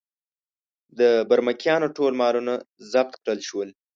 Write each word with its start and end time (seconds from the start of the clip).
د 0.99 1.01
برمکیانو 1.29 1.87
ټول 1.97 2.11
مالونه 2.21 2.53
ضبط 2.91 3.13
کړل 3.21 3.39
شول. 3.47 3.69